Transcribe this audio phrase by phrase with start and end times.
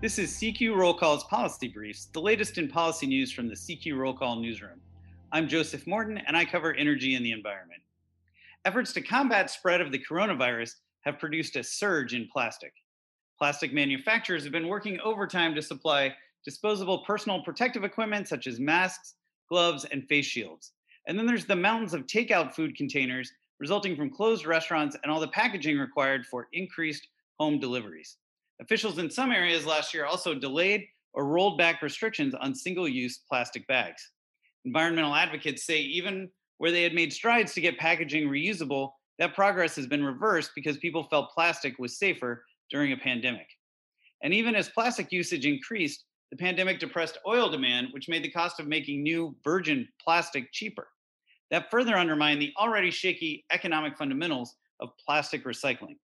[0.00, 3.96] This is CQ Roll Call's Policy Briefs, the latest in policy news from the CQ
[3.96, 4.80] Roll Call newsroom.
[5.32, 7.80] I'm Joseph Morton, and I cover energy and the environment.
[8.66, 10.72] Efforts to combat spread of the coronavirus
[11.02, 12.72] have produced a surge in plastic.
[13.38, 16.14] Plastic manufacturers have been working overtime to supply
[16.44, 19.14] disposable personal protective equipment such as masks,
[19.48, 20.72] gloves, and face shields.
[21.06, 25.20] And then there's the mountains of takeout food containers resulting from closed restaurants and all
[25.20, 28.18] the packaging required for increased home deliveries.
[28.60, 33.20] Officials in some areas last year also delayed or rolled back restrictions on single use
[33.28, 34.10] plastic bags.
[34.64, 39.76] Environmental advocates say even where they had made strides to get packaging reusable, that progress
[39.76, 43.46] has been reversed because people felt plastic was safer during a pandemic.
[44.22, 48.58] And even as plastic usage increased, the pandemic depressed oil demand, which made the cost
[48.58, 50.88] of making new virgin plastic cheaper.
[51.50, 55.96] That further undermined the already shaky economic fundamentals of plastic recycling.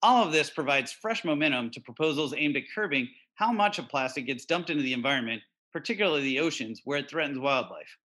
[0.00, 4.26] All of this provides fresh momentum to proposals aimed at curbing how much of plastic
[4.26, 7.98] gets dumped into the environment, particularly the oceans, where it threatens wildlife.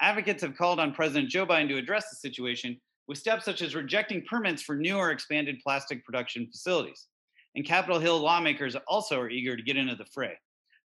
[0.00, 3.76] Advocates have called on President Joe Biden to address the situation with steps such as
[3.76, 7.06] rejecting permits for new or expanded plastic production facilities.
[7.54, 10.36] And Capitol Hill lawmakers also are eager to get into the fray.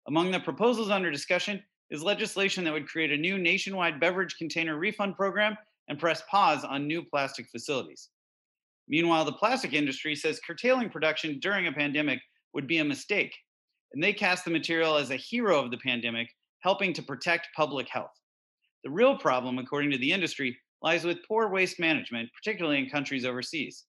[0.07, 4.77] Among the proposals under discussion is legislation that would create a new nationwide beverage container
[4.77, 8.09] refund program and press pause on new plastic facilities.
[8.87, 12.19] Meanwhile, the plastic industry says curtailing production during a pandemic
[12.53, 13.35] would be a mistake,
[13.93, 16.27] and they cast the material as a hero of the pandemic,
[16.59, 18.11] helping to protect public health.
[18.83, 23.25] The real problem, according to the industry, lies with poor waste management, particularly in countries
[23.25, 23.85] overseas.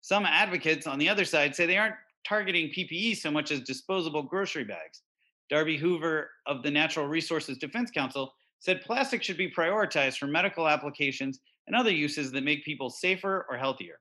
[0.00, 1.94] Some advocates on the other side say they aren't
[2.26, 5.02] targeting PPE so much as disposable grocery bags.
[5.48, 10.68] Darby Hoover of the Natural Resources Defense Council said plastic should be prioritized for medical
[10.68, 13.98] applications and other uses that make people safer or healthier.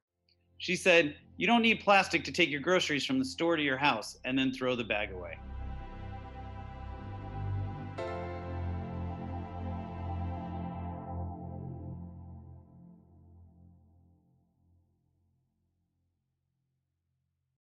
[0.58, 3.78] She said, You don't need plastic to take your groceries from the store to your
[3.78, 5.38] house and then throw the bag away.